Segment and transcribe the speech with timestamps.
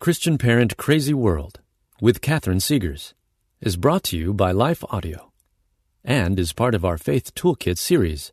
[0.00, 1.60] Christian Parent Crazy World
[2.00, 3.12] with Catherine Segars
[3.60, 5.30] is brought to you by Life Audio
[6.02, 8.32] and is part of our Faith Toolkit series.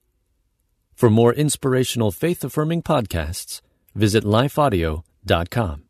[0.95, 3.59] For more inspirational faith affirming podcasts,
[3.93, 5.83] visit lifeaudio.com.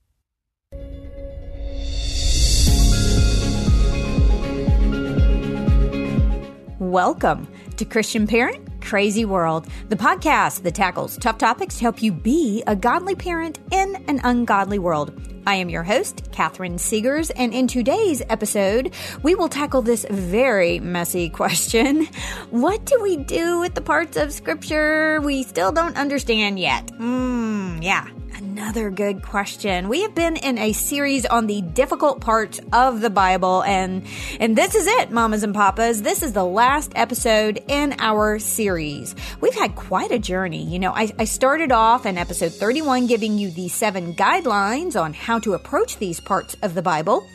[6.80, 12.14] Welcome to Christian Parent Crazy World, the podcast that tackles tough topics to help you
[12.14, 15.12] be a godly parent in an ungodly world.
[15.46, 18.94] I am your host, Catherine Segars, and in today's episode,
[19.24, 22.06] we will tackle this very messy question.
[22.50, 26.90] What do we do with the parts of scripture we still don't understand yet?
[26.92, 28.08] Hmm, yeah,
[28.38, 29.90] another good question.
[29.90, 34.06] We have been in a series on the difficult parts of the Bible and
[34.40, 36.04] and this is it, mamas and papas.
[36.04, 39.16] This is the last episode in our series.
[39.42, 40.64] We've had quite a journey.
[40.64, 45.14] You know, I, I started off in episode 31 giving you the seven guidelines on
[45.14, 47.28] how to approach these parts of the Bible.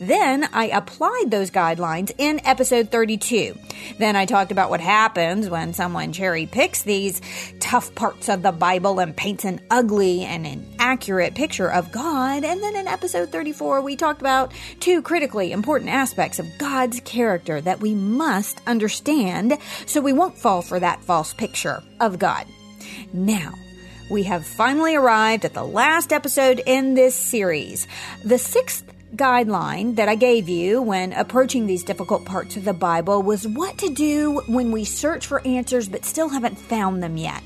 [0.00, 3.56] Then I applied those guidelines in episode 32.
[3.98, 7.20] Then I talked about what happens when someone cherry picks these
[7.60, 12.44] tough parts of the Bible and paints an ugly and an accurate picture of God.
[12.44, 17.60] And then in episode 34, we talked about two critically important aspects of God's character
[17.60, 22.46] that we must understand so we won't fall for that false picture of God.
[23.12, 23.54] Now,
[24.10, 27.86] we have finally arrived at the last episode in this series.
[28.24, 33.22] The sixth guideline that I gave you when approaching these difficult parts of the Bible
[33.22, 37.42] was what to do when we search for answers but still haven't found them yet.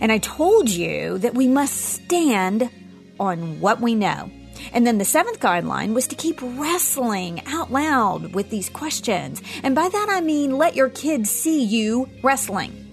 [0.00, 2.70] And I told you that we must stand
[3.18, 4.30] on what we know.
[4.72, 9.42] And then the seventh guideline was to keep wrestling out loud with these questions.
[9.62, 12.86] And by that I mean let your kids see you wrestling.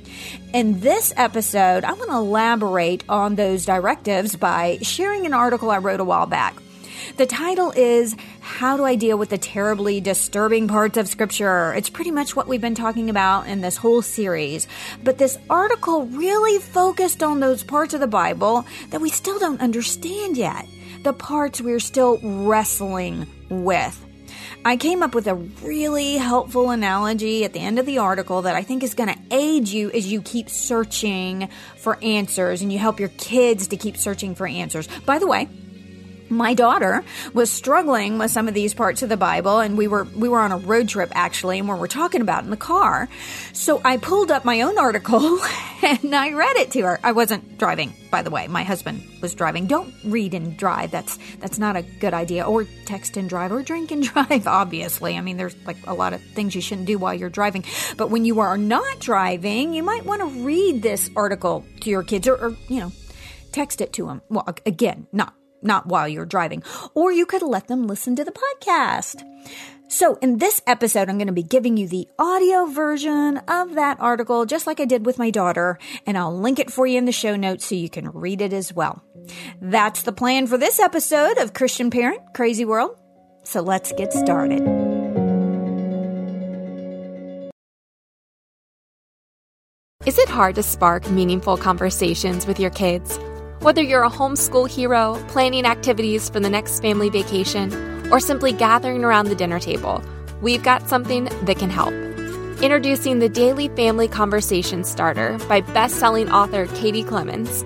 [0.54, 5.78] In this episode, I want to elaborate on those directives by sharing an article I
[5.78, 6.56] wrote a while back.
[7.16, 11.73] The title is How Do I Deal with the Terribly Disturbing Parts of Scripture?
[11.73, 14.67] It's pretty much what we've been talking about in this whole series.
[15.03, 19.62] But this article really focused on those parts of the Bible that we still don't
[19.62, 20.67] understand yet,
[21.03, 24.03] the parts we're still wrestling with.
[24.66, 28.56] I came up with a really helpful analogy at the end of the article that
[28.56, 31.47] I think is going to aid you as you keep searching
[31.78, 34.88] for answers and you help your kids to keep searching for answers.
[35.06, 35.47] By the way,
[36.30, 40.04] my daughter was struggling with some of these parts of the Bible and we were
[40.04, 43.10] we were on a road trip actually and we were talking about in the car.
[43.54, 45.40] So I pulled up my own article
[45.84, 47.00] and I read it to her.
[47.04, 48.48] I wasn't driving, by the way.
[48.48, 49.68] My husband was driving.
[49.68, 50.92] Don't read and drive.
[50.92, 52.44] That's that's not a good idea.
[52.44, 55.16] Or text and drive or drink and drive, obviously.
[55.16, 57.64] I mean there's like a lot of things you shouldn't do while you're driving.
[57.96, 62.04] But when you are not driving, you might want to read this article to your
[62.04, 62.92] kids or, or you know,
[63.52, 64.22] text it to them.
[64.30, 66.63] Well, again, not not while you're driving,
[66.94, 69.23] or you could let them listen to the podcast.
[69.90, 73.97] So, in this episode, I'm going to be giving you the audio version of that
[74.01, 77.06] article, just like I did with my daughter, and I'll link it for you in
[77.06, 79.01] the show notes so you can read it as well.
[79.62, 82.97] That's the plan for this episode of Christian Parent Crazy World.
[83.44, 84.62] So, let's get started.
[90.06, 93.19] Is it hard to spark meaningful conversations with your kids?
[93.67, 97.73] Whether you're a homeschool hero, planning activities for the next family vacation,
[98.13, 100.01] or simply gathering around the dinner table,
[100.41, 101.94] we've got something that can help.
[102.63, 107.66] Introducing the Daily Family Conversation Starter by best-selling author Katie Clemons.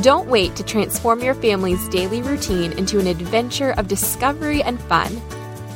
[0.00, 5.20] Don't wait to transform your family's daily routine into an adventure of discovery and fun.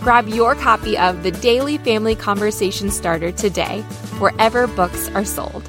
[0.01, 3.83] Grab your copy of the Daily Family Conversation Starter today,
[4.19, 5.69] wherever books are sold.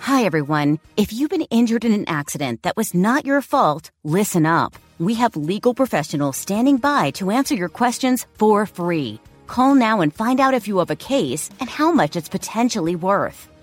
[0.00, 0.80] Hi, everyone.
[0.96, 4.74] If you've been injured in an accident that was not your fault, listen up.
[4.98, 9.20] We have legal professionals standing by to answer your questions for free.
[9.46, 12.96] Call now and find out if you have a case and how much it's potentially
[12.96, 13.49] worth.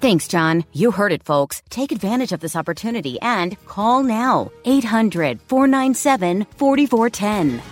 [0.00, 0.64] Thanks, John.
[0.72, 1.62] You heard it, folks.
[1.70, 4.52] Take advantage of this opportunity and call now.
[4.64, 7.62] 800 497 4410.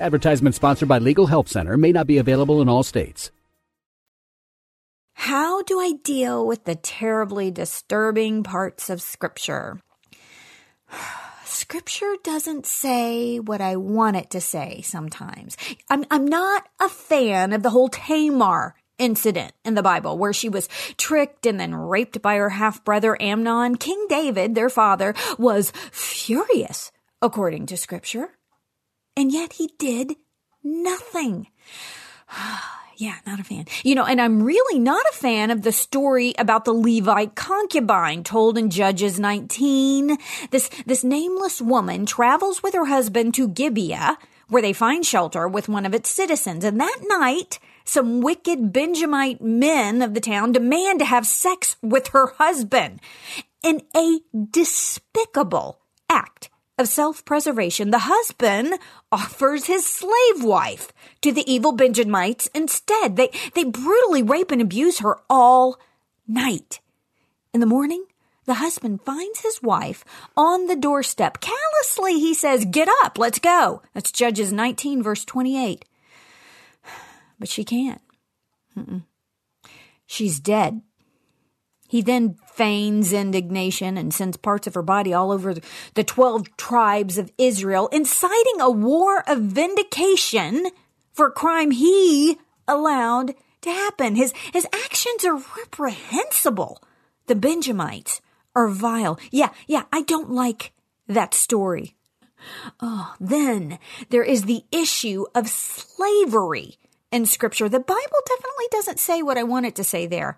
[0.00, 3.30] Advertisement sponsored by Legal Help Center may not be available in all states.
[5.14, 9.80] How do I deal with the terribly disturbing parts of Scripture?
[11.44, 15.56] Scripture doesn't say what I want it to say sometimes.
[15.88, 20.48] I'm, I'm not a fan of the whole Tamar incident in the Bible where she
[20.48, 23.76] was tricked and then raped by her half brother Amnon.
[23.76, 28.30] King David, their father, was furious, according to Scripture.
[29.16, 30.16] And yet he did
[30.62, 31.48] nothing.
[32.96, 33.66] yeah, not a fan.
[33.82, 38.24] You know, and I'm really not a fan of the story about the Levite concubine
[38.24, 40.16] told in Judges 19.
[40.50, 44.18] This, this nameless woman travels with her husband to Gibeah,
[44.48, 46.64] where they find shelter with one of its citizens.
[46.64, 52.08] And that night, some wicked Benjamite men of the town demand to have sex with
[52.08, 53.00] her husband
[53.62, 54.20] in a
[54.50, 58.74] despicable act of self-preservation, the husband
[59.10, 60.92] offers his slave wife
[61.22, 63.16] to the evil Benjamites instead.
[63.16, 65.78] They, they brutally rape and abuse her all
[66.26, 66.80] night.
[67.52, 68.04] In the morning,
[68.44, 70.04] the husband finds his wife
[70.36, 71.38] on the doorstep.
[71.40, 73.80] Callously, he says, Get up, let's go.
[73.94, 75.84] That's Judges 19, verse 28.
[77.38, 78.00] But she can't.
[78.76, 79.04] Mm-mm.
[80.06, 80.82] She's dead.
[81.88, 85.54] He then feigns indignation and sends parts of her body all over
[85.94, 90.66] the 12 tribes of Israel, inciting a war of vindication
[91.12, 94.16] for a crime he allowed to happen.
[94.16, 96.82] His, his actions are reprehensible.
[97.26, 98.20] The Benjamites
[98.54, 99.18] are vile.
[99.30, 100.72] Yeah, yeah, I don't like
[101.06, 101.94] that story.
[102.80, 103.78] Oh, then
[104.10, 106.78] there is the issue of slavery
[107.14, 107.68] in scripture.
[107.68, 110.36] The Bible definitely doesn't say what I want it to say there.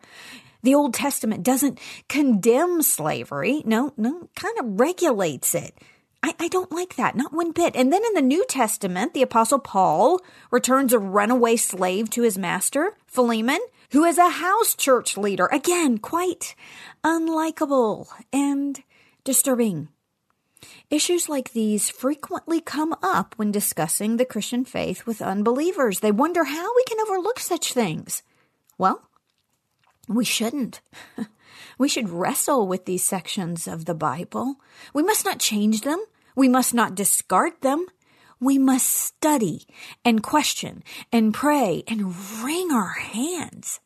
[0.62, 1.78] The Old Testament doesn't
[2.08, 3.62] condemn slavery.
[3.64, 5.74] No, no, kind of regulates it.
[6.22, 7.74] I, I don't like that, not one bit.
[7.74, 10.20] And then in the New Testament, the Apostle Paul
[10.50, 13.60] returns a runaway slave to his master, Philemon,
[13.92, 15.46] who is a house church leader.
[15.46, 16.54] Again, quite
[17.02, 18.82] unlikable and
[19.24, 19.88] disturbing.
[20.90, 26.00] Issues like these frequently come up when discussing the Christian faith with unbelievers.
[26.00, 28.22] They wonder how we can overlook such things.
[28.78, 29.02] Well,
[30.08, 30.80] we shouldn't.
[31.78, 34.56] we should wrestle with these sections of the Bible.
[34.94, 36.02] We must not change them.
[36.34, 37.86] We must not discard them.
[38.38, 39.66] We must study
[40.04, 43.80] and question and pray and wring our hands.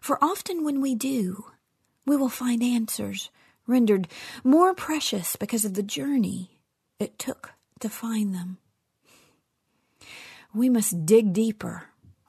[0.00, 1.46] For often when we do,
[2.06, 3.30] we will find answers
[3.70, 4.08] rendered
[4.44, 6.60] more precious because of the journey
[6.98, 8.58] it took to find them.
[10.52, 11.84] We must dig deeper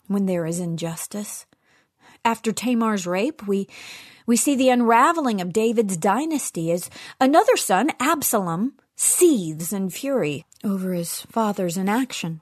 [0.07, 1.45] when there is injustice
[2.23, 3.67] after Tamar's rape, we,
[4.25, 6.89] we see the unraveling of David's dynasty as
[7.19, 12.41] another son, Absalom, seethes in fury over his father's inaction.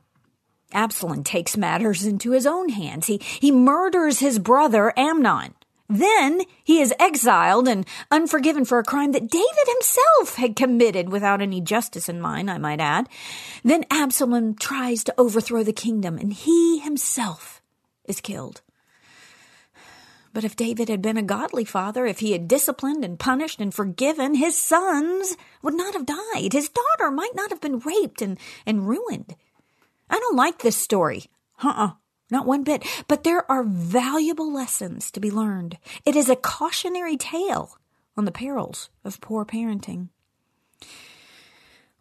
[0.73, 3.07] Absalom takes matters into his own hands.
[3.07, 5.55] He, he murders his brother Amnon.
[5.89, 11.41] Then he is exiled and unforgiven for a crime that David himself had committed without
[11.41, 13.09] any justice in mind, I might add.
[13.63, 17.59] Then Absalom tries to overthrow the kingdom and he himself
[18.05, 18.61] is killed.
[20.31, 23.73] But if David had been a godly father, if he had disciplined and punished and
[23.73, 26.53] forgiven, his sons would not have died.
[26.53, 29.35] His daughter might not have been raped and, and ruined.
[30.07, 31.25] I don't like this story.
[31.63, 31.93] Uh-uh.
[32.29, 32.85] Not one bit.
[33.07, 35.77] But there are valuable lessons to be learned.
[36.05, 37.77] It is a cautionary tale
[38.15, 40.09] on the perils of poor parenting.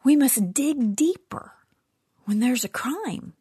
[0.05, 1.53] We must dig deeper
[2.25, 3.35] when there's a crime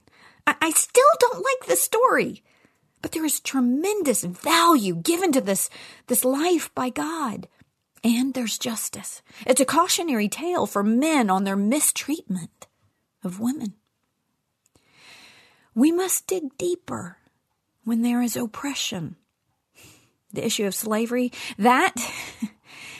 [0.46, 2.42] I, I still don't like the story
[3.02, 5.70] But there is tremendous value given to this,
[6.08, 7.46] this life by God.
[8.02, 9.22] And there's justice.
[9.46, 12.66] It's a cautionary tale for men on their mistreatment
[13.22, 13.74] of women.
[15.74, 17.18] We must dig deeper
[17.84, 19.16] when there is oppression.
[20.32, 21.94] The issue of slavery, that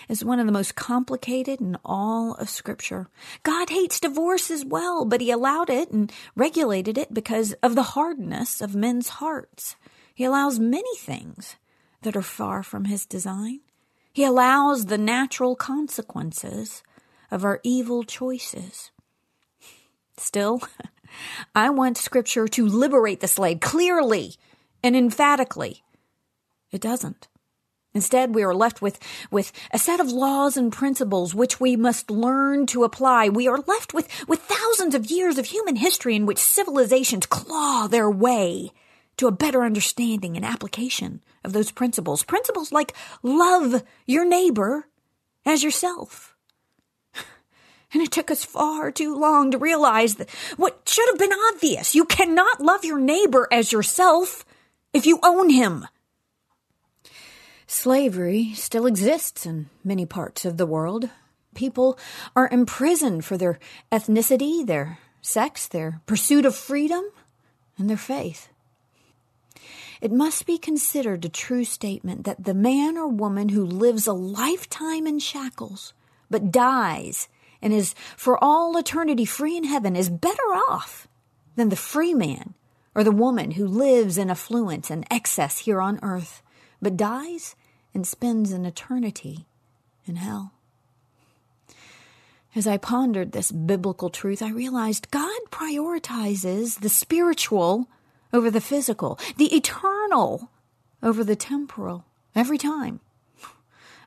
[0.08, 3.08] is one of the most complicated in all of Scripture.
[3.42, 7.82] God hates divorce as well, but He allowed it and regulated it because of the
[7.82, 9.76] hardness of men's hearts.
[10.14, 11.56] He allows many things
[12.02, 13.60] that are far from His design.
[14.12, 16.82] He allows the natural consequences
[17.30, 18.90] of our evil choices.
[20.16, 20.62] Still,
[21.54, 24.36] I want Scripture to liberate the slave clearly
[24.82, 25.82] and emphatically.
[26.70, 27.28] It doesn't.
[27.96, 28.98] Instead, we are left with,
[29.30, 33.30] with a set of laws and principles which we must learn to apply.
[33.30, 37.86] We are left with, with thousands of years of human history in which civilizations claw
[37.86, 38.70] their way
[39.16, 42.22] to a better understanding and application of those principles.
[42.22, 44.88] Principles like love your neighbor
[45.46, 46.36] as yourself.
[47.94, 51.94] And it took us far too long to realize that what should have been obvious.
[51.94, 54.44] You cannot love your neighbor as yourself
[54.92, 55.86] if you own him.
[57.66, 61.11] Slavery still exists in many parts of the world.
[61.54, 61.99] People
[62.37, 63.58] are imprisoned for their
[63.90, 67.04] ethnicity, their sex, their pursuit of freedom,
[67.76, 68.49] and their faith.
[70.00, 74.12] It must be considered a true statement that the man or woman who lives a
[74.12, 75.92] lifetime in shackles
[76.30, 77.28] but dies
[77.62, 81.08] and is for all eternity free in heaven is better off
[81.56, 82.54] than the free man
[82.94, 86.42] or the woman who lives in affluence and excess here on earth
[86.80, 87.54] but dies
[87.95, 89.47] and spends an eternity
[90.06, 90.52] in hell.
[92.54, 97.88] As I pondered this biblical truth, I realized God prioritizes the spiritual
[98.33, 100.50] over the physical, the eternal
[101.02, 102.04] over the temporal,
[102.35, 103.00] every time.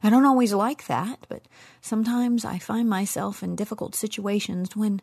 [0.02, 1.44] I don't always like that, but
[1.82, 5.02] sometimes I find myself in difficult situations when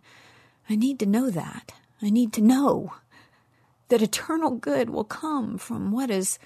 [0.68, 1.72] I need to know that.
[2.02, 2.94] I need to know
[3.88, 6.38] that eternal good will come from what is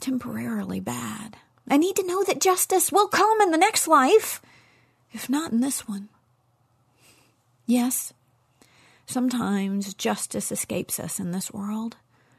[0.00, 1.36] temporarily bad.
[1.68, 4.42] I need to know that justice will come in the next life,
[5.12, 6.08] if not in this one.
[7.66, 8.12] Yes,
[9.06, 11.96] sometimes justice escapes us in this world,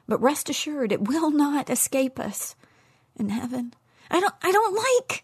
[0.07, 2.55] but rest assured it will not escape us
[3.17, 3.73] in heaven.
[4.11, 5.23] I don't I don't like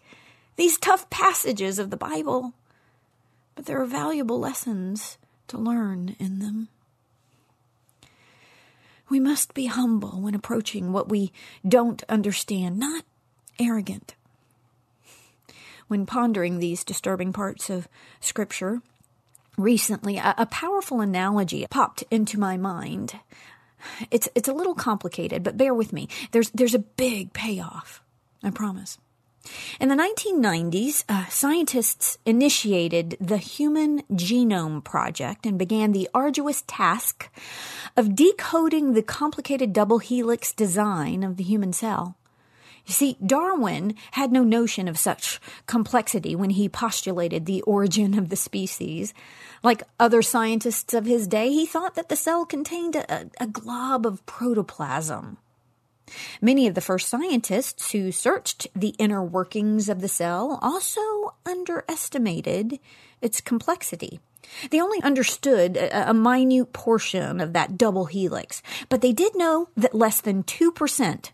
[0.56, 2.54] these tough passages of the Bible,
[3.54, 6.68] but there are valuable lessons to learn in them.
[9.12, 11.32] We must be humble when approaching what we
[11.68, 13.04] don't understand, not
[13.58, 14.14] arrogant.
[15.86, 17.88] When pondering these disturbing parts of
[18.20, 18.80] Scripture,
[19.58, 23.20] recently a, a powerful analogy popped into my mind.
[24.10, 26.08] It's it's a little complicated, but bear with me.
[26.30, 28.02] There's there's a big payoff.
[28.42, 28.96] I promise.
[29.80, 37.28] In the 1990s, uh, scientists initiated the Human Genome Project and began the arduous task
[37.96, 42.16] of decoding the complicated double helix design of the human cell.
[42.86, 48.28] You see, Darwin had no notion of such complexity when he postulated the origin of
[48.28, 49.14] the species.
[49.62, 54.04] Like other scientists of his day, he thought that the cell contained a, a glob
[54.04, 55.38] of protoplasm.
[56.40, 62.78] Many of the first scientists who searched the inner workings of the cell also underestimated
[63.20, 64.20] its complexity.
[64.70, 69.68] They only understood a, a, minute portion of that double helix, but they did know
[69.76, 71.30] that less than 2%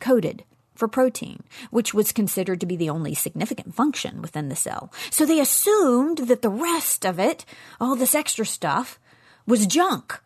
[0.00, 0.44] coded
[0.74, 4.92] for protein, which was considered to be the only significant function within the cell.
[5.10, 7.44] So they assumed that the rest of it,
[7.80, 8.98] all this extra stuff,
[9.46, 10.20] was junk.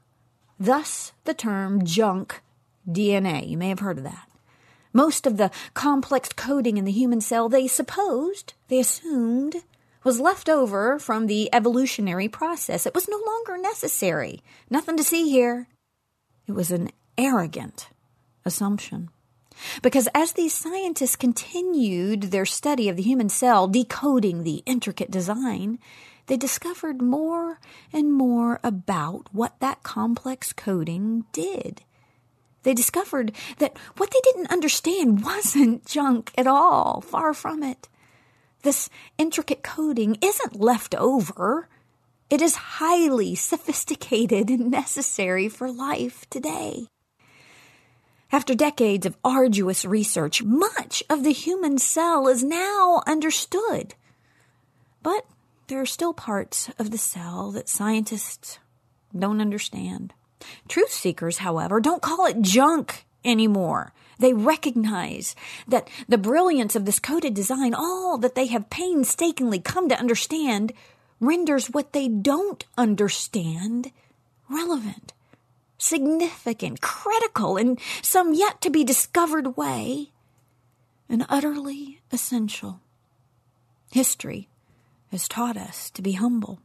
[0.59, 2.43] Thus the term junk
[2.89, 3.49] DNA.
[3.49, 4.29] You may have heard of that.
[4.93, 9.57] Most of the complex coding in the human cell, they supposed, they assumed,
[10.05, 12.87] was left over from the evolutionary process.
[12.87, 14.43] It was no longer necessary.
[14.71, 15.69] Nothing to see here.
[16.47, 17.91] It was an arrogant
[18.45, 19.11] assumption.
[19.83, 25.79] Because as these scientists continued their study of the human cell, decoding the intricate design,
[26.27, 27.59] they discovered more
[27.93, 31.83] and more about what that complex coding did.
[32.63, 37.89] They discovered that what they didn't understand wasn't junk at all, far from it.
[38.63, 41.69] This intricate coding isn't left over.
[42.29, 46.89] It is highly sophisticated and necessary for life today.
[48.31, 53.95] After decades of arduous research, much of the human cell is now understood.
[55.03, 55.25] But
[55.69, 58.59] there are still parts of the cell that scientists
[59.17, 60.13] don't understand.
[60.69, 63.93] Truth seekers, however, don't call it junk anymore.
[64.19, 69.89] They recognize that the brilliance of this coded design, all that they have painstakingly come
[69.89, 70.73] to understand,
[71.21, 73.93] renders what they don't understand
[74.49, 75.13] relevant,
[75.77, 80.11] significant, critical, in some yet to be discovered way,
[81.09, 82.81] and utterly essential.
[83.93, 84.49] History
[85.11, 86.61] has taught us to be humble.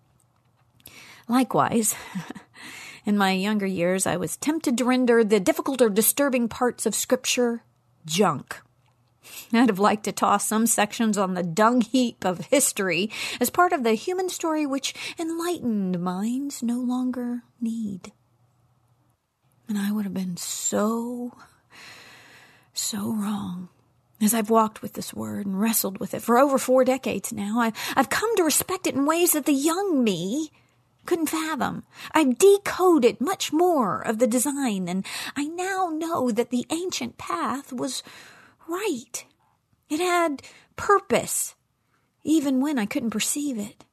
[1.28, 1.96] Likewise,
[3.06, 6.96] in my younger years, I was tempted to render the difficult or disturbing parts of
[6.96, 7.64] Scripture
[8.06, 8.62] junk.
[9.54, 13.74] I'd have liked to toss some sections on the dung heap of history as part
[13.74, 18.12] of the human story which enlightened minds no longer need.
[19.68, 21.38] And I would have been so,
[22.74, 23.70] so wrong.
[24.22, 27.60] As I've walked with this word and wrestled with it for over four decades now,
[27.60, 30.52] I, I've come to respect it in ways that the young me
[31.06, 31.84] couldn't fathom.
[32.12, 35.06] I've decoded much more of the design, and
[35.36, 38.04] I now know that the ancient path was
[38.68, 39.26] right.
[39.90, 40.42] It had
[40.76, 41.56] purpose,
[42.24, 43.86] even when I couldn't perceive it.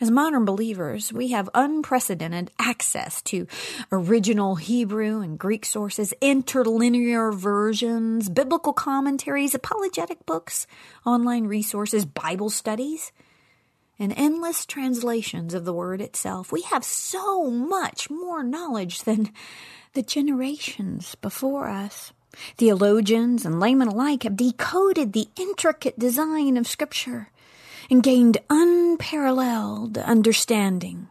[0.00, 3.48] As modern believers, we have unprecedented access to
[3.90, 10.68] original Hebrew and Greek sources, interlinear versions, biblical commentaries, apologetic books,
[11.04, 13.10] online resources, Bible studies,
[13.98, 16.52] and endless translations of the word itself.
[16.52, 19.32] We have so much more knowledge than
[19.94, 22.12] the generations before us.
[22.56, 27.30] Theologians and laymen alike have decoded the intricate design of Scripture
[27.90, 31.08] and gained unparalleled understanding.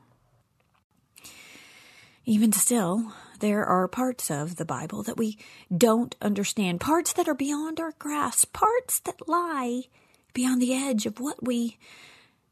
[2.26, 5.38] Even still, there are parts of the Bible that we
[5.76, 9.84] don't understand, parts that are beyond our grasp, parts that lie
[10.34, 11.78] beyond the edge of what we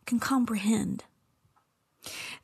[0.06, 1.04] can comprehend.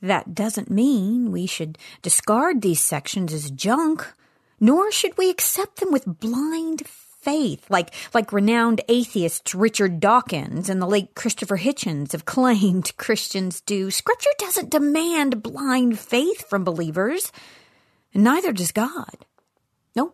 [0.02, 4.12] That doesn't mean we should discard these sections as junk,
[4.60, 10.82] nor should we accept them with blind faith, like, like renowned atheists Richard Dawkins and
[10.82, 13.92] the late Christopher Hitchens have claimed Christians do.
[13.92, 17.32] Scripture doesn't demand blind faith from believers,
[18.14, 19.26] and neither does God.
[19.96, 20.14] No,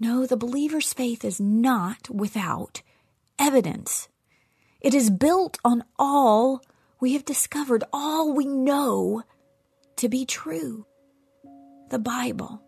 [0.00, 2.82] no, the believer's faith is not without
[3.38, 4.08] evidence.
[4.80, 6.62] It is built on all
[7.00, 9.24] we have discovered, all we know
[9.96, 10.86] to be true.
[11.90, 12.62] The Bible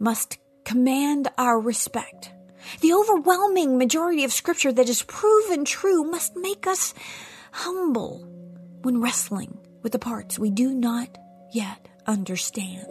[0.00, 2.32] must command our respect.
[2.80, 6.94] The overwhelming majority of scripture that is proven true must make us
[7.52, 8.26] humble
[8.82, 11.16] when wrestling with the parts we do not
[11.52, 12.86] yet understand.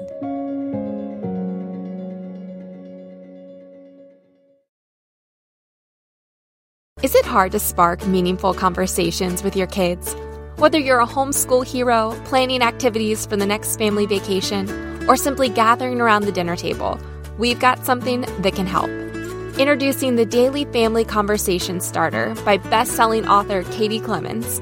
[7.04, 10.16] Is it hard to spark meaningful conversations with your kids?
[10.56, 14.70] Whether you're a homeschool hero, planning activities for the next family vacation,
[15.08, 16.98] or simply gathering around the dinner table,
[17.38, 18.90] we've got something that can help.
[19.60, 24.62] Introducing the Daily Family Conversation Starter by best-selling author Katie Clemons.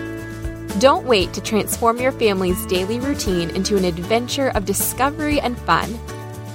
[0.81, 5.99] Don't wait to transform your family's daily routine into an adventure of discovery and fun.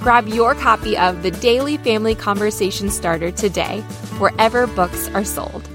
[0.01, 3.79] Grab your copy of the Daily Family Conversation Starter today,
[4.19, 5.69] wherever books are sold.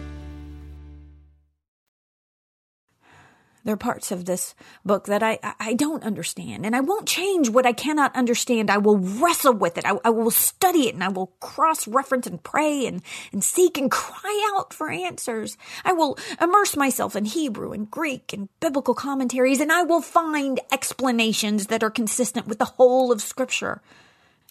[3.64, 7.48] There are parts of this book that I, I don't understand, and I won't change
[7.48, 8.70] what I cannot understand.
[8.70, 9.84] I will wrestle with it.
[9.86, 13.78] I, I will study it, and I will cross reference and pray and, and seek
[13.78, 15.56] and cry out for answers.
[15.84, 20.58] I will immerse myself in Hebrew and Greek and biblical commentaries, and I will find
[20.72, 23.80] explanations that are consistent with the whole of Scripture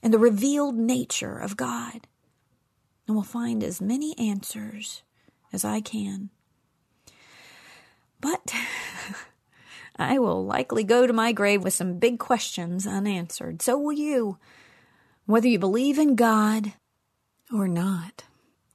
[0.02, 2.08] and the revealed nature of God.
[3.08, 5.04] And will find as many answers
[5.52, 6.30] as I can.
[8.22, 8.54] But
[9.98, 13.62] I will likely go to my grave with some big questions unanswered.
[13.62, 14.38] So will you,
[15.26, 16.74] whether you believe in God
[17.54, 18.24] or not.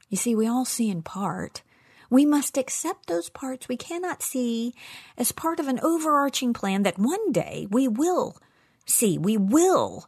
[0.08, 1.62] You see, we all see in part.
[2.10, 4.74] We must accept those parts we cannot see
[5.18, 8.38] as part of an overarching plan that one day we will
[8.84, 10.06] see, we will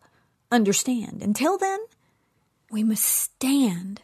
[0.52, 1.22] understand.
[1.22, 1.80] Until then,
[2.70, 4.02] we must stand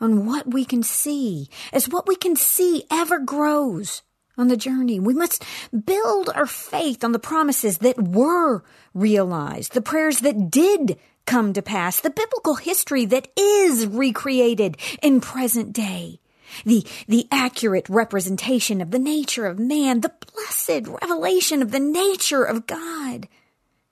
[0.00, 4.02] on what we can see as what we can see ever grows
[4.38, 5.00] on the journey.
[5.00, 5.44] We must
[5.84, 8.62] build our faith on the promises that were
[8.94, 15.20] realized, the prayers that did come to pass, the biblical history that is recreated in
[15.20, 16.20] present day.
[16.64, 22.44] The, the accurate representation of the nature of man, the blessed revelation of the nature
[22.44, 23.28] of God,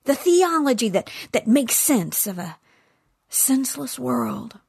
[0.04, 2.56] the theology that, that makes sense of a
[3.28, 4.60] senseless world.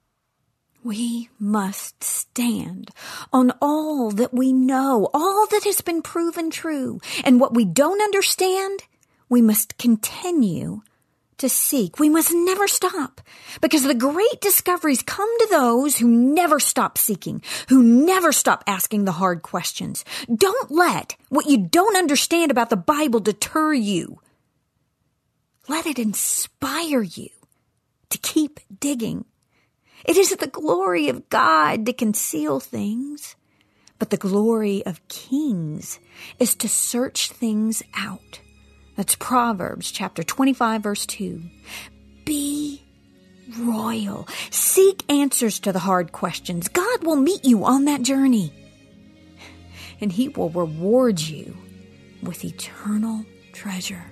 [0.83, 2.91] We must stand
[3.35, 8.01] on all that we know, all that has been proven true, and what we don't
[8.01, 8.85] understand,
[9.27, 10.81] we must continue
[11.37, 11.99] to seek.
[11.99, 13.19] We must never stop
[13.59, 19.03] because the great discoveries come to those who never stop seeking, who never stop asking
[19.03, 20.05] the hard questions.
[20.33, 24.21] Don't let what you don't understand about the Bible deter you.
[25.67, 27.31] Let it inspire you
[28.11, 29.25] to keep digging.
[30.03, 33.35] It is the glory of God to conceal things,
[33.97, 35.99] but the glory of kings
[36.39, 38.41] is to search things out.
[38.95, 41.41] That's Proverbs chapter 25 verse 2.
[42.25, 42.81] Be
[43.59, 44.27] royal.
[44.49, 46.67] Seek answers to the hard questions.
[46.67, 48.51] God will meet you on that journey.
[50.01, 51.55] And he will reward you
[52.21, 54.03] with eternal treasure.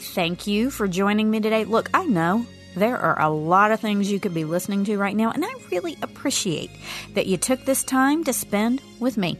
[0.00, 1.64] Thank you for joining me today.
[1.64, 5.16] Look, I know there are a lot of things you could be listening to right
[5.16, 6.70] now, and I really appreciate
[7.14, 9.38] that you took this time to spend with me.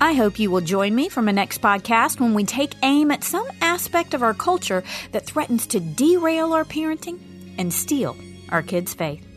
[0.00, 3.24] I hope you will join me for my next podcast when we take aim at
[3.24, 7.18] some aspect of our culture that threatens to derail our parenting
[7.58, 8.16] and steal
[8.50, 9.29] our kids' faith.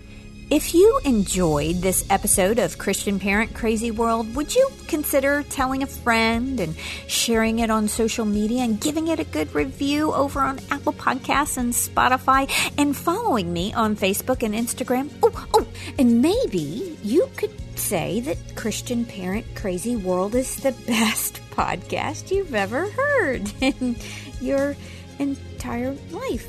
[0.54, 5.88] If you enjoyed this episode of Christian Parent Crazy World, would you consider telling a
[5.88, 6.76] friend and
[7.08, 11.58] sharing it on social media and giving it a good review over on Apple Podcasts
[11.58, 15.10] and Spotify and following me on Facebook and Instagram?
[15.24, 21.42] Oh, oh, and maybe you could say that Christian Parent Crazy World is the best
[21.50, 23.96] podcast you've ever heard in
[24.40, 24.76] your
[25.18, 26.48] entire life.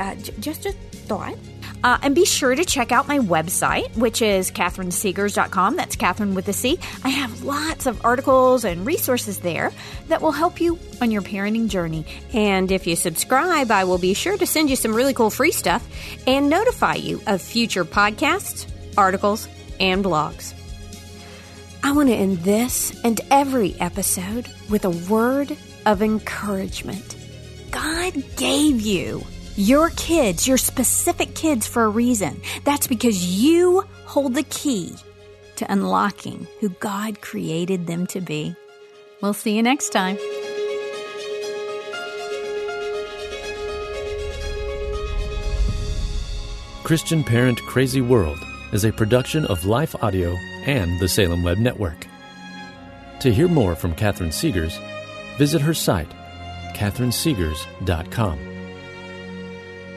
[0.00, 0.72] Uh, just a
[1.08, 1.36] thought.
[1.84, 5.76] Uh, and be sure to check out my website, which is catherinesegars.com.
[5.76, 6.78] That's Catherine with a C.
[7.04, 9.72] I have lots of articles and resources there
[10.08, 12.04] that will help you on your parenting journey.
[12.32, 15.52] And if you subscribe, I will be sure to send you some really cool free
[15.52, 15.86] stuff
[16.26, 19.46] and notify you of future podcasts, articles,
[19.78, 20.54] and blogs.
[21.82, 27.14] I want to end this and every episode with a word of encouragement.
[27.70, 29.24] God gave you
[29.58, 32.40] your kids, your specific kids, for a reason.
[32.64, 34.94] That's because you hold the key
[35.56, 38.54] to unlocking who God created them to be.
[39.20, 40.16] We'll see you next time.
[46.84, 48.38] Christian Parent Crazy World
[48.72, 52.06] is a production of Life Audio and the Salem Web Network.
[53.20, 54.78] To hear more from Catherine Segars,
[55.36, 56.08] visit her site,
[56.74, 58.47] catherinesegars.com.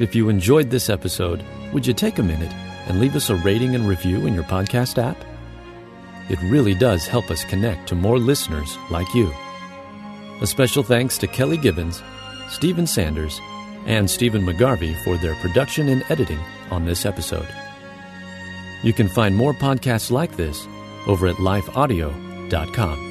[0.01, 2.51] If you enjoyed this episode, would you take a minute
[2.87, 5.15] and leave us a rating and review in your podcast app?
[6.27, 9.31] It really does help us connect to more listeners like you.
[10.41, 12.01] A special thanks to Kelly Gibbons,
[12.49, 13.39] Stephen Sanders,
[13.85, 16.39] and Stephen McGarvey for their production and editing
[16.71, 17.47] on this episode.
[18.81, 20.67] You can find more podcasts like this
[21.05, 23.10] over at lifeaudio.com.